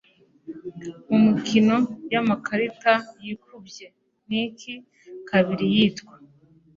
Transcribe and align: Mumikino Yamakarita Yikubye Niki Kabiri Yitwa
Mumikino 1.09 1.77
Yamakarita 2.13 2.93
Yikubye 3.23 3.85
Niki 4.27 4.73
Kabiri 5.29 5.65
Yitwa 5.75 6.13